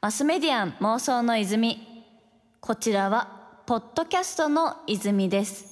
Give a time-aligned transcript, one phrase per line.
[0.00, 1.86] マスメディアン妄想の泉。
[2.60, 5.66] こちらはポッドキャストの泉です。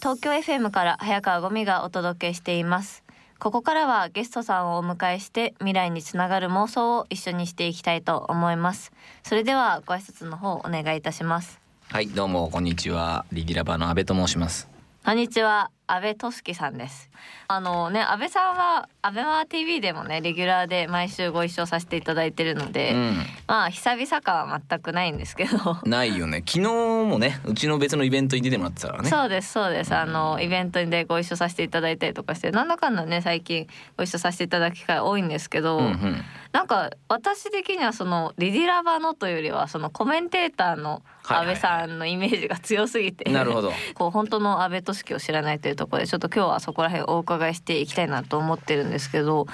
[0.00, 3.02] 東京 FM から早川ゴミがお届けしています。
[3.38, 8.92] ここからはゲストさんをお迎えして未来につながる妄想を一緒にしていきたいと思います。
[9.22, 11.60] それではご挨拶の方お願いいたします。
[11.88, 13.24] はいどうもこんにちは。
[13.32, 14.68] リギラバの阿部と申します。
[15.04, 17.10] こんにちは安倍俊樹さんです。
[17.48, 23.16] あのね安倍さんはアベマ TV でもねレギュラーで毎週ご一緒させていただいてるので、うん。
[23.46, 25.78] まあ久々感は全くないんですけど。
[25.84, 26.38] ないよね。
[26.46, 29.10] 昨日もねうちの別のイベントに出てもらってたからね。
[29.10, 29.94] そうですそうです。
[29.94, 36.22] あのイベントでご一緒させていただいたりとかしてなんだかんだね最近ご一緒させていただく機会多いんですけど、うんうん。
[36.52, 43.72] なんか私的にはそのリディラバのというよりはそのコメンテーターの安倍さんのイメージが強すぎて、なるほど。
[43.94, 49.46] こう本当の安倍俊樹を知らないというところでちょっと今日はそこら辺お伺いしていきたいなと思ってるんですけど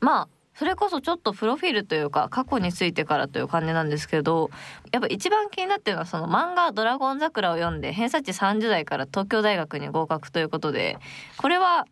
[0.00, 4.50] まあそれこそちょっとプロフィールというか過去についてからという感じなんですけど
[4.90, 10.98] やっぱ一番気になってるのはその漫画「ドラゴン桜」を読んで偏差値30代から東京大学に合格ということで
[11.36, 11.84] これは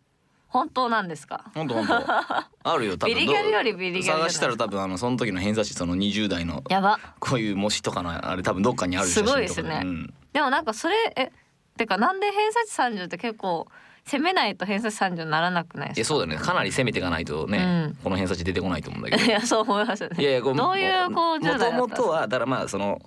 [0.47, 1.43] 本当なんですか？
[1.53, 3.13] ほんとほんとあるよ多分。
[3.13, 6.97] ビリギャルよりビリギャル探したら多分あのその時の偏差値その20代のやば。
[7.19, 9.81] こういう模試とかのあれ多分どっかにあるすごいですね。
[9.83, 10.13] うん。
[10.31, 11.31] でもなんかそれえ
[11.77, 13.67] てかなんで偏差値30って結構
[14.05, 15.99] 攻めないと偏差値30にならなくないですか？
[15.99, 16.37] いやそうだね。
[16.39, 17.97] かなり攻めていかないとね、うん。
[18.03, 19.23] この偏差値出てこないと思うんだけど。
[19.23, 20.17] いやそう思いますよね。
[20.21, 23.01] いやいやこうどういうこう10代だったんもともとはだからまあその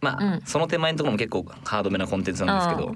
[0.00, 0.40] まあ、うん。
[0.44, 2.94] その手前のところも結構ハードめなコンテンツなんですけど、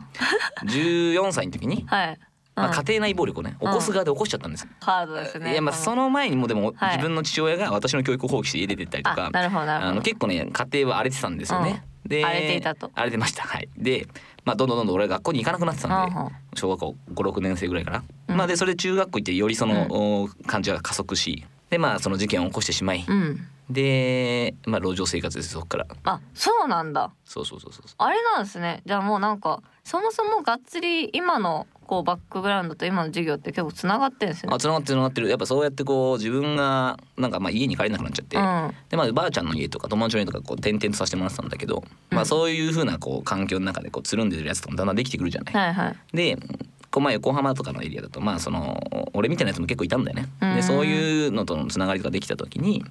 [0.73, 2.19] 14歳の時に、 はい、
[2.55, 4.69] まあ、うん家庭内暴力をね起こす側で起こしちゃったんですよ。
[4.81, 5.53] ハードですね。
[5.53, 6.97] いやまあその前にもでもはい。
[6.97, 11.83] 自分の父親が私の教育を放棄して家出てったりとか、あの結構ね家庭は荒れてたんですよね。
[12.07, 13.69] で荒れていたと荒れてましたはい。
[13.77, 14.07] で
[14.45, 18.05] まあどんどんどんどん俺は学校に行かなくなってたんでうんうん小学校56年生ぐらいかな。
[18.29, 19.87] うんまあでそれで中学校行ってよりその、
[20.23, 25.87] お感じが加速しでまあその事件を起こしてしまい、うんでまあ路上生活ですそこから。
[26.05, 27.85] あそうなんだそうそうそうそう。
[27.99, 34.57] あれなんですねじゃあもうなんかそもそもがっつり今のこうバックグラウンドと今の授業って結構つながってるんですよね。
[34.57, 35.29] あ繋がってる繋がってる。
[35.29, 38.73] やっぱそうやってこう自分がなんかまあ家に帰れなくなっちゃって、うん。
[38.89, 45.55] でまあばあちゃんの家とか友達の家とかこう転々とさせてもらってたんだけど、まあそういう風なこう環境の中でこうつるんでるやつとかもだんだんできてくるじゃない。
[45.55, 46.17] はいはい。
[46.17, 46.39] で
[46.91, 50.29] こうまあ横浜とかのエリアだとまあその俺みたいなやつも結構いたんだよね。
[50.41, 50.55] うん。
[50.55, 52.83] でそういうのとのつながりとかできた時に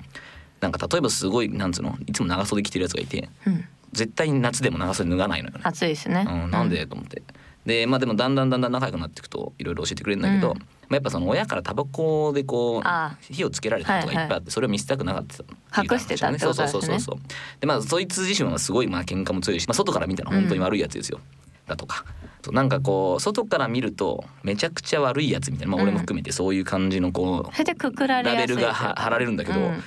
[0.59, 3.65] なんか例えばすごいなんつうのいつも長袖着てるやつがいてうん。
[3.93, 5.61] 絶対に夏でも長袖脱がないのよね。
[5.63, 6.85] 暑いですね、うん、なんで？
[6.85, 7.23] と思って。
[7.65, 17.15] でまあでもだんだんだんだん仲良くなっていくといろいろ教えてくれるんだけど、うんまあ、やっぱその親からタバコでこあう火をつけられたことがいっぱいあって、それを見せたくなかった隠してたってそうことですねそうそうそうそう。
[17.59, 21.19] でまあそいつ自身はすごいまあ喧嘩も強いし、まあ、外から見たら本当に悪いやつですよ、
[21.67, 22.03] だとか。
[22.43, 29.83] そうなんかこう外から見るとめちゃくちゃ悪いやつみたいな、まあ、俺も含めてそういう感じのこそれでくくらうラれやすいベルがは貼られるんだけど、うん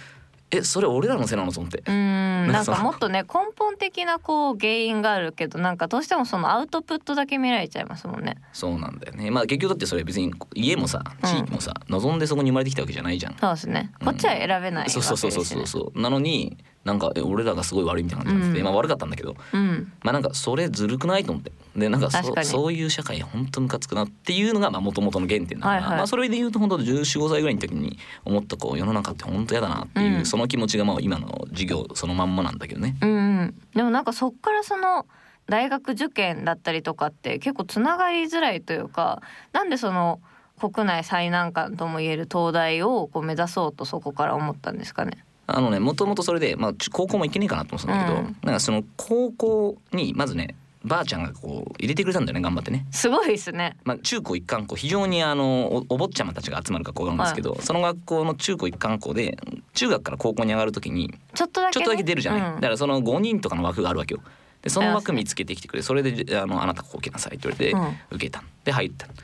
[0.51, 1.53] えそれ俺らのせいなの？
[1.53, 1.83] と思って。
[1.87, 2.47] うん。
[2.49, 8.37] なんかもっとね根本的なこう原因があるけどなんかどうしてもそのアウトプットだけ見られちゃいますもんね。
[8.53, 9.31] そうなんだよね。
[9.31, 13.37] まあ結局だってそれ別に家もさうん地域もさ、望んでそこに生まれてきたわけじゃないじゃん。
[13.41, 13.91] そうですね。
[14.05, 16.01] こっちは選べないわけですそうそうそうそうそう。
[16.01, 18.65] なのになんかえ俺らがすごい悪いみたいな感じになってて、うん。
[18.67, 19.93] まあ悪かったんだけどうん。
[20.03, 21.53] まあなんかそれずるくないと思って。
[21.77, 25.97] でなんかそそういう社会本当ムカつくなっていうのがもともとの原点だから、はいはい。
[25.99, 30.27] まあそれで言うと本当1415歳ぐらいの時に思ったこう世の中って本当嫌だなっていう、うん。
[30.27, 32.97] その気持ちがまあ今の授業そのまんまなんだけどね。
[33.01, 33.11] うん。
[33.11, 35.07] うんでもなんかそっからその
[35.47, 39.21] 大学受験だったりとかって結構つながりづらいというか
[39.53, 40.21] なんでその
[40.59, 45.24] 国内最難関ともいえる東大をこう目指そうとそこから思ったんですかね？
[45.47, 48.37] あのねもともとそれで、まあ、ち高校も行けねえかなと思ってたんだけど、うん。
[48.43, 52.87] なんかその高校にまずねばあちゃんがこう入れてくれたんだよね頑張ってね。
[52.91, 53.77] すごいですね。
[53.85, 59.39] まあ、中高一貫校非常にあのおお坊ちゃまたちが集まる学校があるんですけど、その学校の中高一貫校で
[59.73, 62.55] 中学から高校に上がる時にちょっとだけ、ね、ちょっとだけ出るじゃない、うん。
[62.57, 64.21] だからその5人とかの枠があるわけよ。
[64.61, 65.83] でその枠見つけてきてくれ。
[65.83, 68.43] それであのあなたここ受けなさいって言われて受けた。
[68.65, 69.07] で入った。
[69.07, 69.15] で、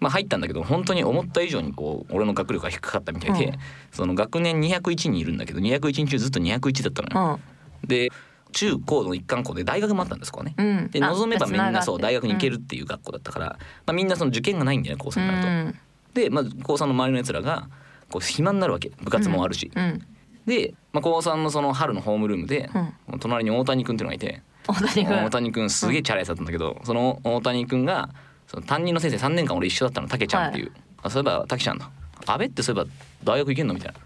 [0.00, 3.54] まあ、入ったんだけど本当に思った以上にこう俺の学力が低かったみたいで、うん。
[3.92, 7.40] その学年201人いるんだけど201人中ずっと201だったのよ、
[7.82, 7.88] うん。
[7.88, 8.10] で
[8.52, 10.90] 中高の一貫校で大学もあったんですこうね、うん。
[10.90, 13.46] で望めばみんなそう大学に行けるるっていう学校だったから、
[13.86, 15.48] まあ、みんなその受験がないんだよね高3になると。
[15.48, 15.78] うん。
[16.14, 17.68] で、まあ、高3の周りのやつらが
[18.10, 18.90] こう暇になるわけ。
[19.02, 20.02] 部活もあるし、うん。
[20.46, 22.70] で、まあ、高3のその春のホームルームで、
[23.10, 23.18] うん。
[23.18, 24.42] 隣に大谷君っていうのがいて。
[24.68, 28.10] 大谷君大谷君すげえチャラいやつだったんだけど、その大谷君が
[28.46, 30.72] その担任の先生3年間俺一緒だったのたけちゃんっていう、
[31.02, 31.90] あそういえばたけちゃんだ
[32.26, 32.90] 安倍ってそういえば
[33.24, 33.74] 大学行けんの？
[33.74, 33.98] みたいな。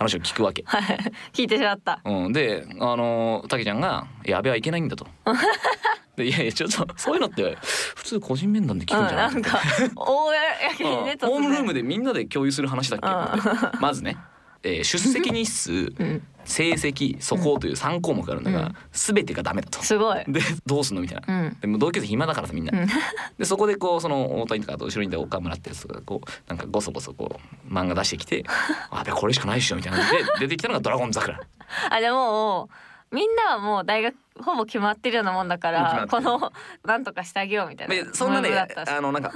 [0.00, 0.62] 話を聞くわけ。
[0.64, 0.98] はい。
[1.32, 2.00] 聞いてしまった。
[2.04, 5.06] うん、であのたけちゃんが「いや安倍はいけないんだ」と。
[6.16, 7.56] でいやいやちょっとそういうのって
[7.96, 9.60] 普通個人面談で聞うんくんじゃない、なんか
[9.94, 10.40] 大や
[10.80, 11.18] うん。
[11.28, 14.16] ホームルームででみんなで共有する話だっけ、まずね。
[14.62, 15.72] えー出席日数。
[15.72, 19.82] うん成績素行という3項目があるんだが、うん全てがダメだと。
[19.82, 21.44] すごいでどうすんのみたいな。
[21.46, 22.78] うんでも同級生暇だからさみんな。
[22.78, 22.88] うん
[23.38, 28.44] でそこでこうその大谷とかあと後ろにいた岡村ってやつがこうなんかごそごそこう漫画出してきて
[28.90, 30.04] 「あべこれしかないっしょ」みたいなで
[30.40, 31.38] 出てきたのが「ドラゴン桜」。
[31.90, 32.68] あでも
[33.12, 36.52] みんなはもう大学ほぼ決まってるようなもんだからこの
[36.84, 39.32] なんとかしてあげようみたいなでそんなねあのなんか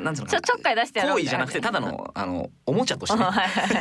[0.00, 3.18] なんつうのちょちょっかい出してやろう行為じゃなくてただのあのおもちゃとして。
[3.18, 3.24] ね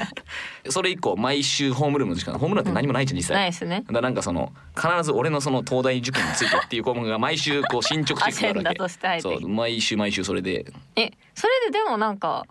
[0.70, 3.38] それ以降毎週ホームルームの時間ホームルームって何もないじゃん実際。
[3.38, 3.82] ないですね。
[3.82, 10.66] だからなんかその必ず俺のその東大受験についてっていう項目が毎週こう進捗チェックがあるわけそう毎週毎週それで。
[10.96, 12.46] えそれででもなんか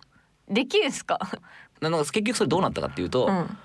[0.48, 1.18] できるんすか？
[1.80, 3.58] なんか結局それどうなったかっていうと、うん。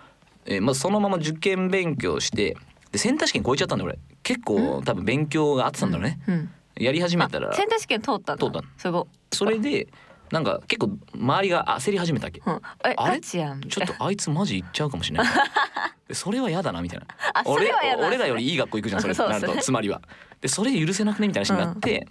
[0.46, 2.58] えーまあ、そのまま受験勉強して
[2.92, 4.00] でセンター試験超えちゃったんだよ俺。
[4.24, 6.50] 結構多分勉強が合ってたんだろうね、うん
[6.82, 8.68] やり始めあたらセンター試験通った通ったの。
[8.78, 9.88] すごそれで
[10.32, 12.42] なんか結構周りが焦り始めたわけ？
[12.46, 12.62] うん。
[12.86, 13.20] えあれ？
[13.20, 13.44] ちょ
[13.84, 15.28] っとあいつマジ行っちゃうかもしれない。
[16.08, 17.06] でそれは嫌だなみたいな。
[17.46, 19.14] 俺俺らよりいい学校行くじゃんそれ。
[19.14, 20.02] なるとつまりは。
[20.40, 21.28] でそれ許せなくね？
[21.28, 22.08] みたいな話になって、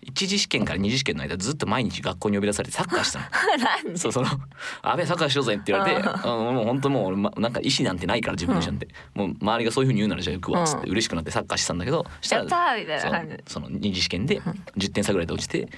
[0.00, 3.96] 一次試験から二次試験の間ずっと毎日学校に呼び出されてサッカーしてたの。
[3.98, 4.28] そうその
[4.82, 6.54] 「あべサッカーしようぜ」って言われて「うん。
[6.54, 8.78] もう本当もう俺、ま、なんか意思なんてないから自分の意思なん。
[8.78, 13.36] て、もう周りがそういうふうに言うならじゃあ行くわ」っつってうん嬉しくなってサッカーしてたんだけどしたやったーみたいな感じ。
[13.46, 14.40] その二次試験で
[14.76, 15.68] 10点差ぐらいで落ちて。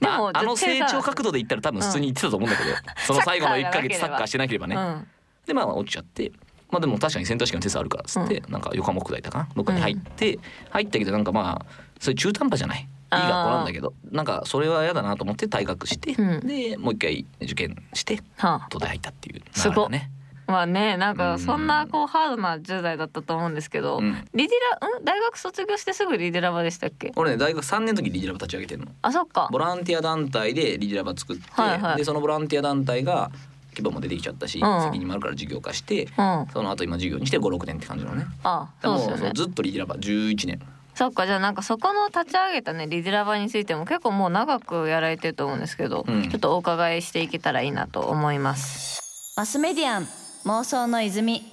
[0.00, 2.70] まあ、あの成長角度で言ったら多分普通に言ってたと思うんだけど、
[3.06, 5.06] その最後の1ヶ月サッカーしてなければね、うん。
[5.46, 6.30] でまあ落ちちゃって
[6.70, 9.48] まあでも確かにセンター試験のテストあるからっつって、なんか横浜国大だかな？
[9.56, 10.38] どっかに入って、
[10.70, 11.66] 入ったけどなんかまあ
[11.98, 16.46] それ中途半端じゃないいい学校なんだけどなんかそれは嫌だなと思って退学して、うん。
[16.46, 18.66] でもう一回受験してはあ。
[18.70, 20.10] 東大入ったっていう流れだね。
[20.46, 24.26] まあねなんうんかそんなこうハードな10代だったと思うんですけど、うん。
[24.34, 25.04] リディラん？
[25.04, 27.12] 大学卒業してすぐリディラバでしたっけ？
[27.16, 28.92] 俺ね大学3年の時にリディラバ立ち上げてるの。
[29.02, 29.48] あそっか。
[29.52, 31.96] ボランティア団体でリディラバ作って、はいはい。
[31.98, 33.30] でそのボランティア団体が
[33.72, 34.82] 規模も出てきちゃったし、うん。
[34.84, 36.46] 責任もあるから事業化して、うん。
[36.50, 38.24] その後今事業にして56年って感じのね。
[38.42, 40.60] あだからもうそうですよねずっとリディラバ11年。
[40.98, 46.28] そっかじゃあなんかそこの立ち上げたねリディラバについても結構もう長くやられてると思うんですけど、うん。
[46.28, 49.32] ちょっとお伺いしていけたらいいなと思います。
[49.36, 50.08] マスメディアン
[50.44, 51.44] 妄想の泉。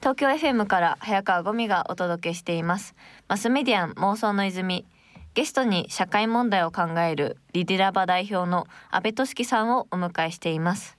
[0.00, 2.94] 東京 FM から早川ゴミがお届けしています。
[3.28, 4.84] マスメディアン妄想の泉。
[5.32, 10.98] ゲストに社会問題を考えるリディラバ代表の安倍俊樹さんをお迎えしています。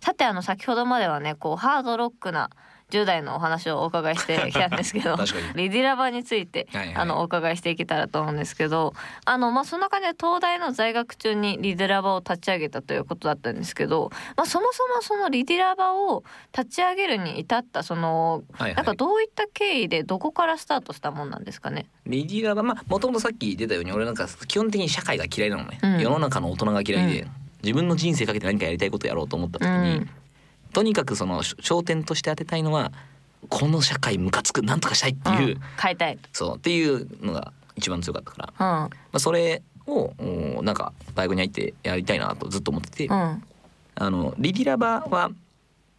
[0.00, 2.50] さてあの先ほどまではねこうハードロックな
[2.92, 5.16] 10代のお話をお伺いして きたんですけど
[5.56, 6.94] リディラバについて、はいはい。
[6.96, 8.92] あのお伺いしていけたらと思うんですけど
[9.24, 16.22] あのまあその中で東大の在学中にリディラバを立ち上げたということだったんですけど、まあ、そもそもそのリディラバを
[16.56, 18.74] 立ち上げるに至ったそのはいはい。
[18.74, 21.86] なんかどういった経緯でどこからスタートしたもんなんですかね？
[22.06, 26.00] リディラバまあもともとさっき出たように俺なんか基本的に社会が嫌いなのね、うん。
[26.00, 27.30] 世の中の大人が嫌いで、うん。
[27.62, 30.10] 自分の人生かけて何かやりたいことやろうと思った時に、うん
[30.72, 32.92] とにかくそのし焦点として当てたいのは
[33.48, 36.28] この社会ムカつくなんとかしたいっていう、うん変えたいと。
[36.32, 43.42] そうっていうのが一番強かったから、まうんあ、それをおなんか大学に入ってやりたいなとずっと思ってて、うん
[43.94, 45.30] あのリディラバは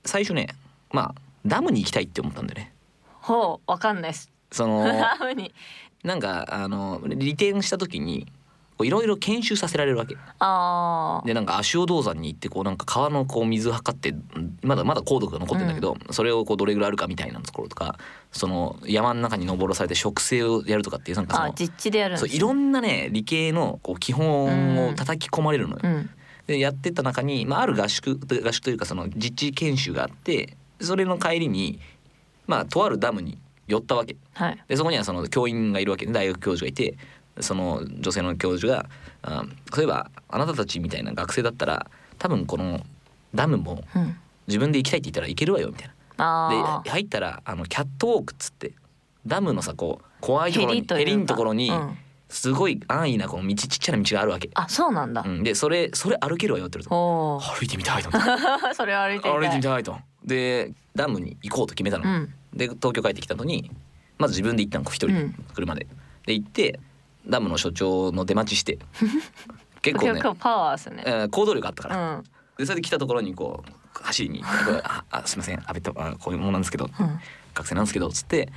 [0.03, 0.47] 最初ね
[0.91, 2.73] まあダムに行きたいって思ったんだよね。
[3.21, 4.31] ほうわかんないです。
[4.51, 5.53] その ラムに
[6.03, 8.27] なんかあの利点した時に
[8.83, 10.15] いろいろ研修させられるわけ。
[10.39, 17.97] ああでなんか足尾銅山に行ってこうなんか川のこう水測ってうんまだまだ高度が残ってるんだけど、それをこうどれぐらいあるかみたいなところとか
[18.31, 22.29] その山の中に登らされて植生をやるとかっていうなんかそのあ実地でやるんですね。
[22.29, 25.79] そういろんなね理系のこう基本を叩き込まれるのよ。
[25.83, 26.09] うん。
[26.47, 31.79] でやってた中に、まあ、ある合宿合宿というかその実地研修があってそれの帰りに
[32.47, 33.37] まあとあるダムに
[33.67, 34.17] 寄ったわけ。
[34.33, 34.63] はい。
[34.67, 36.97] でそこにはその教員がいるわけで大学教授がいて
[37.39, 38.85] その女性の教授が
[39.23, 41.87] 「あそういえばあなたたちみたいな学生だったら
[42.17, 42.81] 多分この
[43.33, 46.81] ダムもうん自分で行きたいって言ったら行けるわよ」みたいあな。
[46.83, 48.73] で入ったらあのキャットウォークっつって
[49.25, 51.97] ダムのさこう怖いところにヘリというかヘリのところにうん
[52.29, 54.49] すごい安易なこの道ちっちゃな道があるわけ。
[54.55, 55.29] あそうなんだう。
[55.29, 58.09] ん、でそれそれ歩けるわよって言われて歩いてみたいと
[58.73, 59.97] それは歩いてみ歩いたいてみたいと。
[60.25, 62.09] でダムに行こうと決めたの。
[62.09, 63.71] うんで東京帰ってきたのに
[64.17, 65.87] まず自分で行ったの一人車で。
[66.25, 66.79] で行って
[67.27, 68.79] ダムの所長の出待ちして。
[69.81, 70.11] 結構ね。
[70.13, 71.03] 結、構パワーですね。
[71.05, 71.09] え。
[71.25, 72.23] ー行動力あったうから、ん。
[72.57, 74.43] でそれで来たところにこう走りに。
[74.43, 75.59] ああすいません。
[75.59, 77.19] 安倍とあこういうものなんですけど、うん。
[77.53, 78.09] 学生なんですけど。
[78.09, 78.49] つって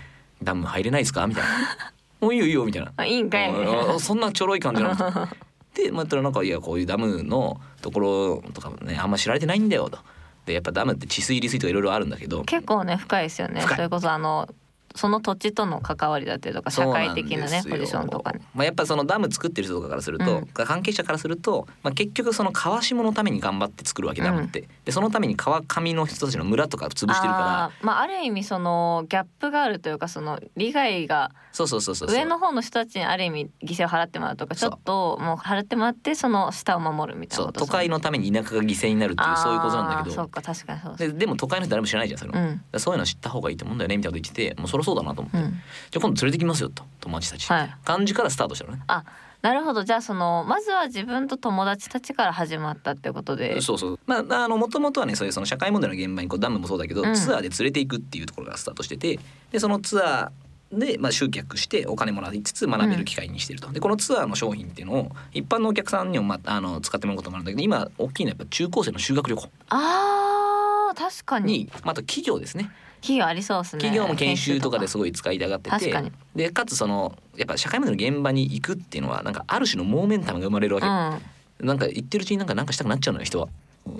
[0.42, 1.26] ダム入れないですか？
[1.26, 1.50] みたいな
[2.20, 2.92] 「もういいよいいよ」みたいな。
[2.96, 3.52] あいいんかい。
[4.00, 5.28] そんなちょろい感じなの
[5.74, 9.98] でまたらなんかいやこういうダムのところとかねあんま知られてないんだよと。
[10.46, 12.44] でやっぱダムって治水利水とかいろいろあるんだけど。
[12.44, 13.60] 結構ね深いですよね。
[13.62, 14.48] それこそあの
[14.96, 18.40] その土地との関わりだったりとか社会的なねポジションとかね。
[18.54, 20.46] まあ、やっぱそのダム作ってる人とかからすると、うん。
[20.46, 40.16] 関係者からすると、まあ、結局その川下のために頑張って作るわけダムって、でそのために川上の人たちの村とか潰してるかあーまあある意味そのギャップがあるというかその利害が上の方の人たちにある意味犠牲を払ってもらうとかちょっともう払ってもらってその下を守るみたいな都会のために田舎が犠牲になるっていうそういうことなんだけど。
[40.16, 45.50] そうか確かにそうででも都会の人誰も知らないじゃんそれを、だかうんらそういうの知った方がいいと思うんだよねみたいなこと言っててもうそりゃそうだなと思って、うん。
[45.50, 45.58] じゃ
[45.96, 47.76] あ今度連れてきますよと友達たち、はい。
[47.84, 48.82] 感じからスタートしたのね。
[48.86, 49.04] あ
[49.42, 49.84] なるほど。
[49.84, 53.60] じゃあそのまずは自分と友達たちから始まったってことで。
[53.60, 53.98] そうそう。
[54.06, 57.14] まああのもともとはねそういうその社会問題の現場にこうダムもそうだけど、うん。
[57.14, 59.20] ツアーで連れていくっていうところがスタートしてて
[59.52, 69.48] でそのツアーで、まあ、集客してお金もらいつつ学べる機会にしてると、でこのツアーの商品っていうのを一般のお客さんにも、まあ、あの使ってもらうこともあるんだけど今大きいのはやっぱ中高生の修学旅行。
[69.68, 71.52] あー確かに。
[71.52, 73.80] に、まあ、あと企業ですね企業ありそうですね。
[73.80, 75.70] 企業も研修とかで研すごい使いたがってて。
[75.70, 76.12] 確かに。
[76.34, 81.20] でかつそのやっぱ社会問題の現場に行くっていうのはなんかある種のモーメンタムが生まれるわけ、修とか
[81.60, 83.48] なんか言ってるうちになんかなんかしたくなっちゃうのよ人は。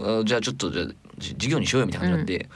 [0.00, 0.86] あじゃあちょっとじゃあ
[1.18, 2.48] じ授業にしようよみたいな感じになって、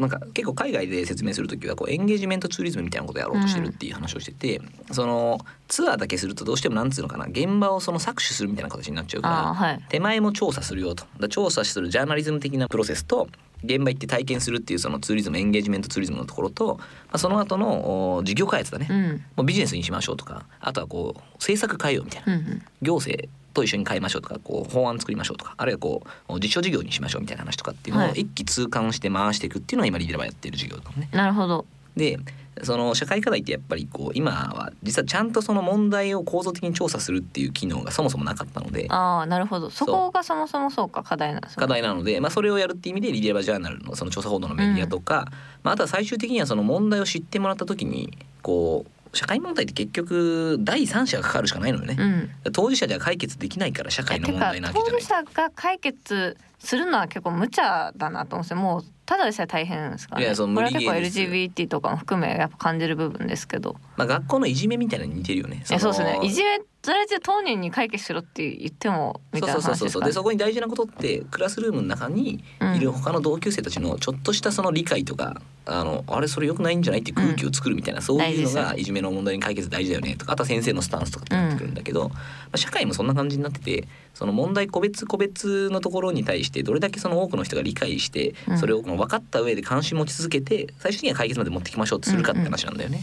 [0.00, 5.38] なんか結構海外で説明する時はこうエンゲージメントツーリズムみたいなことをやろうとしてるっていう話をしてて、その
[5.68, 9.84] ツアーだけするとどうしてもなんつうのかな現場をその搾取するみたいな形になっちゃうからはい。
[9.88, 11.04] 手前も調査するよと。
[11.28, 13.28] 調査するジャーナリズム的なプロセスと
[13.64, 19.44] 現場行って体験するっていうそのツーリズムエンゲージメントツーリズムのところと、まあ、その後のお事業開発だね、もうん。
[19.44, 22.34] うビジネスにしましょうとかあとはこう政策変えようみたいな。
[22.34, 22.62] うんうん。
[22.82, 28.20] 行政と一緒に変えましょうとかこう法案作りましょうとかあるいはこう実証事業にしましょうみたいな話とかっていうのをはい。
[28.20, 31.08] 一気通貫して回していくっていうのが今リーデラバーやってる事業だもんね。
[31.12, 31.66] なるほど。
[31.96, 32.18] で
[32.62, 38.86] その社会課題ってやっぱりこう今は実はちゃんとその問題を構造的に調査するっていう機能がそもそもなかったので。
[38.90, 39.70] ああなるほど。
[39.70, 41.02] そこがそもそもそうか。
[41.02, 45.28] 課題なんですね課題なので、まあ、それをやるっていう意味でリデバジャーナルのその調査報道のメディアとか、
[45.62, 51.96] まあ、あとは最終的にはその問題を知ってもらった時にこう社会問題って結局第三者がかかるしかないのよね。
[51.98, 55.06] うん当事者では解決できないから社会の問題なわけじゃない当事。
[55.06, 65.62] 者が解決するのは結構無茶だなと思うんですよもうただでさえ大変ですから、ね、いやそのこれは結構 LGBT とかも含めやっぱ感じる部分ですけどまあ、学校のいじめみたいな似てるよね。
[65.64, 70.02] そうですねのいじめそれで当人に解決しろって言ってもみたいなそうそうそうそう。
[70.02, 72.42] で話ですからそこに大事なことってクラスルームの中に
[72.74, 81.74] いる他の同級生たちのちょっとしたその理解とか、あのあれそれ良くないんじゃないって空気を作るみたいな、そういうのがいじめの問題に解決大事だよねとかあとは先生のスタンスとかってなってくるん。
[81.74, 82.14] だけど、ま
[82.52, 88.58] あ、社会もそんな感じになっててその問題個別個別のところに対してどれだけその多くの人が理解してうん。
[88.58, 93.02] それを分かった上で関心持ち続けて最終的には解決まで持ってきましょうってするかって話なんだよね。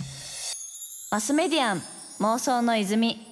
[1.11, 1.81] マスメディアン
[2.19, 3.26] 妄想の泉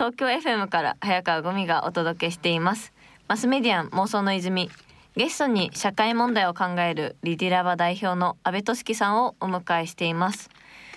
[0.00, 2.94] 東京 FM から早川ゴミがお届けしています。
[3.28, 4.70] マスメディアン妄想の泉。
[5.14, 10.48] ゲストに社会問題を考えるリディラバ代表の安倍俊樹さんをお迎えしています。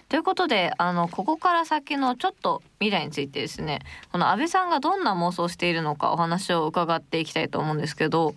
[0.07, 3.79] ということであのここから先のちょっと未来についてですね。
[4.13, 8.35] この安倍さんがどんな妄想をしているのかお話を伺っていきたいと思うんですけど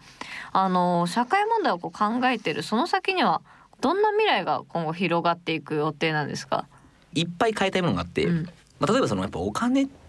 [0.52, 3.40] あの社会問題をこう考えているその先には
[3.80, 6.66] どんな未来が今後広がっていく予定なんですか、
[7.14, 8.46] いっぱい変えたいものがあって、うん、
[8.80, 10.05] まあ、例えばそのやっぱお金って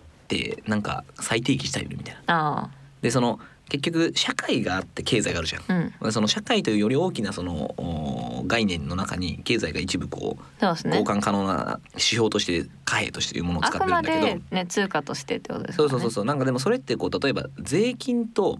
[0.67, 2.21] なんか再定義したいよねみたいな。
[2.27, 2.69] あ
[3.01, 5.63] でその結局社会があって経済があるじゃん。
[5.67, 15.91] あうんその社会というより大きなそのお概念の中に経済が一部こうそうね交換可能な指標として貨幣としていうものを使ってるんだけどでね通貨としてってことですかそうね。
[15.91, 18.59] そうそうそうなんかでもそれってこう例えば税金と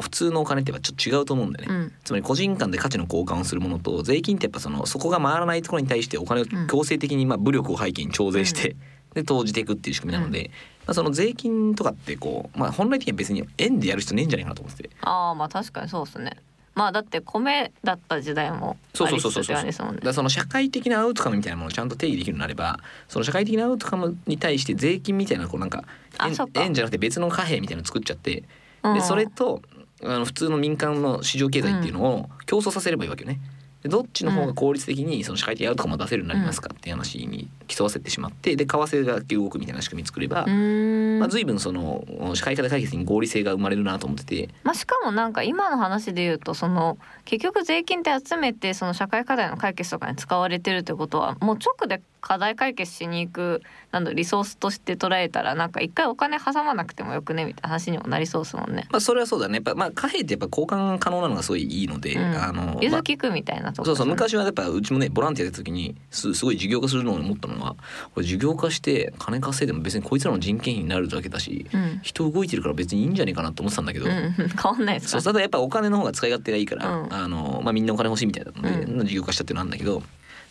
[0.00, 1.74] 普通のお金ってやっぱちょっと違うと思うんだよね。
[1.74, 8.76] うんつまり個人間で価値の交換をするものと税金ってやっぱそのそこが回らないところに対してお金を強制的にまあ武力を背景に徴税して、
[9.14, 10.50] で投じていくっていう仕組みなので、
[10.86, 14.90] まあ、その税金とかってこう、まあ、本来的には別に円でやる必要ねえんじゃないかなと思ってて。
[15.02, 16.36] ああまあ確かにそうですね。
[16.74, 19.42] まあだって米だった時代もそうありつつってそう。
[19.42, 20.00] そうそうそう感じですもんね。
[20.02, 25.84] だその社会的なアウトカムみたいなものをちゃんと定義できるようになればその社会的なアウトカムに対して税金みたいなこうなんか
[26.24, 26.34] 円
[26.64, 28.44] 円じゃなくて別の貨幣みたいなの作っちゃって
[28.82, 28.94] うん。
[28.94, 29.62] でそれと
[30.02, 33.34] あの普通の民間の市場経済っていうのを競争させればいいわけよね。
[33.34, 33.40] で
[33.84, 44.48] どっちの方が効率的にその社会的アウトカムを出せるようになりますかっていう話に競わせてしまってで為替が動くみたいな仕組み作れば、まあ、随分その社会課題解決に合理性が生まれるなと思ってて。
[44.62, 58.86] まあしかもなんか今の話で言うとその結局税金って集めてその社会課題の解決とかに使われてるってことはもう直で課題解決しに行くなんだリソースとして捉えたらなんか一回お金挟まなくてもよくねみたいな話にもなりそうですもんね。
[58.90, 59.56] まあそれはそうだね。
[59.56, 62.22] やっぱまあ貨幣ってやっぱ交換可能なのがすごいいいので、うん。
[62.42, 67.74] あのまあ融通きくみたいなとこそうそうですね昔はやっぱうちもねボランティアやった時にすすごい事業化するのを思ったのは
[68.14, 72.00] これ事業化して金稼いでも別にこいつらの人件費になるだけだしうん。
[72.02, 77.12] 人動いてるから別にいいんじゃねえかなと思ってたんだけど、うん、 変わんないですかそうただやっぱお金の方が使い勝手がいいから、うん。
[77.12, 80.02] あのまあ、みんなお金欲しいみたいなので、う事業化したってなんだけど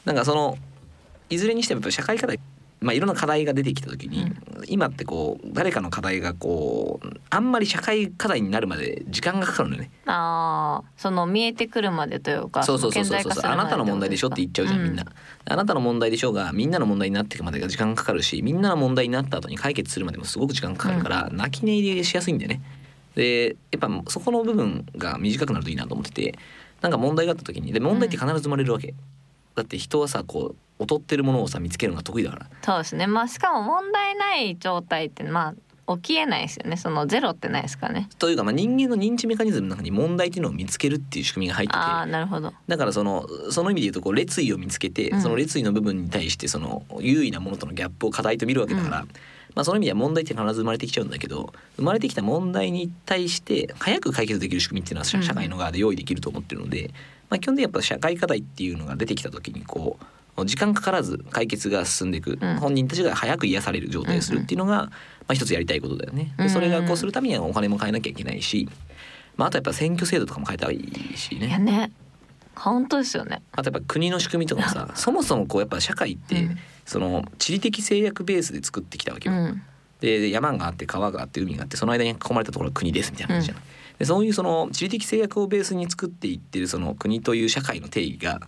[0.06, 0.58] なんかその
[1.32, 2.40] いずれにしてもやっぱり社会課題
[2.82, 4.26] まあ、いろんな課題が出てきた時に、
[4.68, 9.92] 今ってこう誰かの課題がこうあんまり社会課題になるまで時間がかかるのよね。
[10.08, 15.06] ああその見えてくるまでというかそうそうそうそう顕在化するまあなたの問題でしょって言っちゃうじゃんみんな、
[15.46, 22.64] あなたの問題でしょうがみんなの問題になっていくまでが時間かかるしみんなの問題になった後に解決するまでもすごく時間かかるから、泣き寝入りしやすいんだよね。
[23.14, 26.36] でやっぱそこの部分が短くなるといいなと思ってて
[26.82, 28.96] なんか問題があった時にで問題って必ず生まれるわけ、
[29.56, 32.48] だって人はさこう劣ってるものをさ見つけるのが得意だから。
[32.64, 33.08] そうですね。
[33.08, 35.56] まあしかも問題ない状態ってまあ
[35.98, 36.78] 起きえないですよね。
[36.78, 38.10] そのゼロってないですかね。
[38.20, 41.78] というか、まあ、人間の認知メカニズムの中に問題っていうのを見つけるっていう仕組みが入ってて。
[41.78, 42.54] ああなるほど。
[42.68, 45.22] だからそのその意味で言うとこう列位を見つけて、うん。
[45.22, 49.08] その列位の部分に対してその優位なものとのギャップを課題と見るわけだから、うん。
[49.54, 56.92] まあ、その意味では問題って必ず生まれてきちゃうんだけど生まれてきた問題に対して早く解決できる仕組みっていうのはうん社会の側で用意できると思ってるので、
[57.30, 60.06] まあ、基本的にやっぱ社会課題っていうのが出てきた時にこう
[60.46, 62.56] 時間かからず解決が進んでいく、うん。
[62.58, 64.92] 本人たちが早く癒される状態にするっていうのが、ま
[65.30, 66.34] あ、一つやりたいことだよね。
[66.38, 68.68] うんでそれがこうするためにはお金も変えなきゃいけないし、
[69.38, 71.48] まあ、あとやっぱ選挙制度とかも変えた方がいいしね。
[71.48, 71.92] いやね。
[72.56, 73.42] 本当ですよね。
[73.52, 76.58] あとやっぱ国の仕組みとかもさそもそもこうやっぱ社会って、うん。
[76.86, 79.36] その地理的制約ベースで作ってきたわけよ。
[79.36, 79.62] うん。
[80.02, 83.64] で山があって川があって海があってその間に囲まれたところが国ですみたいな話じゃない。
[84.00, 88.42] でそういうその地理的制約をベースに作っていってるその国という社会の定義が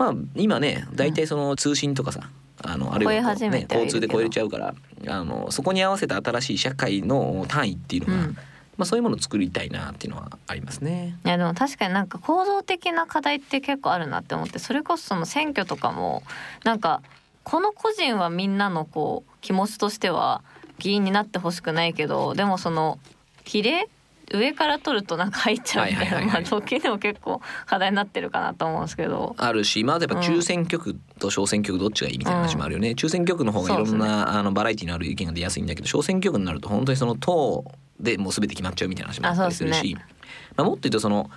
[0.00, 2.30] まあ今ね大体その通信とかさ、
[2.62, 4.74] あのあるいはね交通で超えれちゃうから
[5.06, 8.36] あのそこに合わせた新しい社会の単位っていうのが、うん。
[8.76, 11.14] まあ、そういうものを作りたいなっていうのはありますね。
[11.26, 16.22] いやでも確かになんか構造的な課題って結構あるなって思ってそれこそその選挙とかも
[16.64, 17.02] なんか
[17.44, 20.42] この個人はみんなのこう気持ちとしては
[20.78, 22.98] 議員になってほしくないけどでもその
[23.44, 23.86] 比例
[24.32, 29.34] 上から取るとなんか入っちゃうみたいなまあ統計でも結構課題になってるかなと思うんですけど。
[29.38, 37.64] あるしまあやっぱ中選挙区と小選挙区どっちがいいみたいな話もあるよね、中選挙区の方がいろんな、あのバラエティのある意見が出やすいんだけど小選挙区になると本当にその党
[37.98, 40.20] でもう全て決まっちゃうみたいな話もあったりするしあそうです
[40.56, 41.30] まあ、もっと言うとその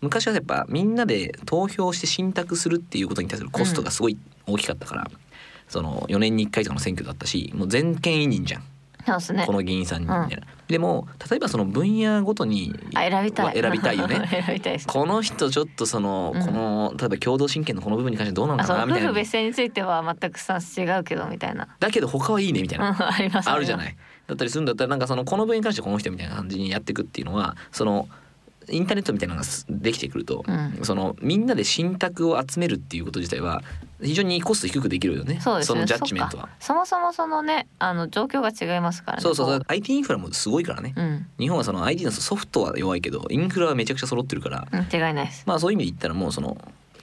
[0.00, 5.10] 昔はやっぱみんなで投票して信託するっていうことに対するコストがすごい大きかったから、
[5.68, 8.62] その4年に1回とかの選挙だったしもう全権委任じゃん。
[9.06, 9.44] そうですね。
[9.46, 10.46] この議員さんにみたいな。
[10.68, 13.60] でも例えばその分野ごとにあ選びたい。
[13.60, 14.26] 選びたいよね。
[14.30, 16.44] 選びたいですこの人ちょっとその、うん。
[16.44, 19.10] この例えば共同親権のこの部分に関してどうなのかなみたいな。
[19.10, 21.68] 夫婦別姓については全くスタンス違うけどみたいな。
[21.78, 23.92] だけど他はいいねみたいうんな、 ありますあるじゃない。
[23.92, 28.08] いだったりするんだったらなんかそのこの分に関してこの人みたいな感じにやっていくっていうのはその
[28.68, 30.80] インターネットみたいなのがすできてくると、うん。
[30.82, 33.62] そのみんなで信託を集めるっていうこと自体は
[34.02, 35.40] 非常にコスト低くできるよね。
[35.40, 36.48] そのジャッジメントは。
[36.60, 39.58] そもそもそのねあの状況が違いますからねそうそうそう。
[39.60, 46.56] こ IT インフラもすごいからね、うん、日本はその IT のソフトは弱いけどインフラはめちゃくちゃ揃ってるから、うん、違いないです、まあそういう意味で言ったらもうその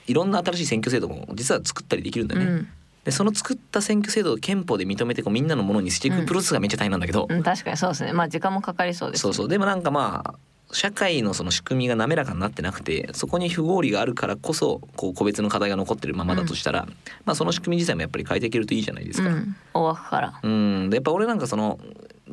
[0.06, 2.46] いろんな新しい選挙制度も実は作ったりできるんだよね。
[2.46, 2.68] うん。
[3.04, 8.12] でその作った選挙制度を憲法で認めてこうみんなのものにしていくプロセスがめっちゃ大変なんだけど、うん、確かにそうですね。
[8.14, 9.48] まあ時間もかかりそうです、ね、そうそう。
[9.48, 10.34] でもなんかまあ
[10.74, 16.86] 社会のその仕組みが滑らかになってなくてそこに不合理があるからこそこう個別の課題が残ってるままだとしたら、
[17.24, 19.28] まあその仕組み自体もやっぱり変えていけるといいじゃないですか。
[19.28, 20.40] うん、大枠から。
[20.42, 21.78] うん、でやっぱ俺なんかその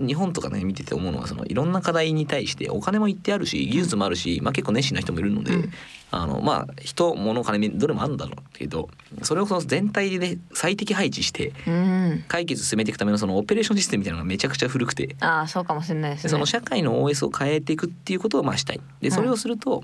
[0.06, 5.72] 日本とかね見てて思うのはそのいろんな課題に対してお金も言ってあるし技術もあるし、まあ、結構熱心な人もいるので、うん。
[6.14, 8.90] あのまあ人物金どれもあるんだろうけど
[9.22, 12.26] それをその全体で最適配置してうん。
[12.28, 15.16] 解決進めていくためのそのオペレーションシステムみたいなのがめちゃくちゃ古くて。
[15.22, 16.24] ああそうかもしれないですね。
[16.24, 18.82] でその社会の OS を変えていくっていうことをまあしたい。
[19.00, 19.84] でそれをすると、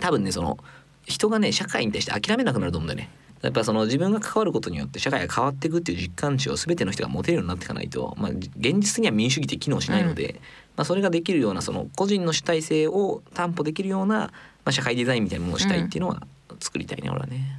[0.00, 0.58] 多分ねその
[1.06, 3.10] 人がね社会に対して諦めなくなると思うんだよね
[3.42, 10.40] やっぱその自分が関わることによって社会が変わっていくっていう実感値を全ての人が持てるようになっていかないと、まあ、現実には民主主義って機能しないので、
[10.76, 14.30] まあ、それができるようなその個人の主体性を担保できるような、ま
[14.66, 16.22] あ、社会デザインみたいなものをしたいっていうのは
[16.60, 17.58] 作りたいね、俺はね。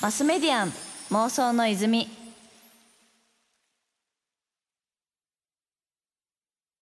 [0.00, 0.72] マスメディアン
[1.10, 2.08] 妄想の泉